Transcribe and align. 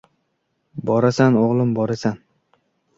—Borasan, 0.91 1.39
o‘g‘lim, 1.45 1.77
borasan. 1.79 2.23